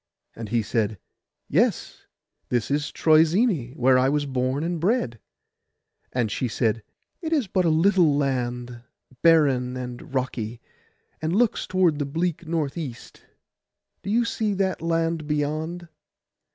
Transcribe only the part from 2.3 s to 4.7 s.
this is Troezene, where I was born